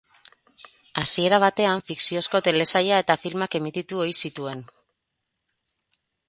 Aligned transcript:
Hasiera 1.01 1.37
batean 1.43 1.83
fikziozko 1.89 2.41
telesaila 2.47 3.03
eta 3.05 3.17
filmak 3.25 3.59
emititu 3.61 4.01
ohi 4.07 4.17
zituen. 4.23 4.65